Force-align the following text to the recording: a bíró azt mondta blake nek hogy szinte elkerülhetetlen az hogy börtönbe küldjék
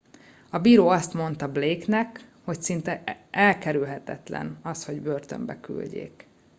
a 0.49 0.59
bíró 0.59 0.87
azt 0.87 1.13
mondta 1.13 1.51
blake 1.51 1.83
nek 1.87 2.27
hogy 2.43 2.61
szinte 2.61 3.23
elkerülhetetlen 3.31 4.59
az 4.61 4.85
hogy 4.85 5.01
börtönbe 5.01 5.59
küldjék 5.59 6.27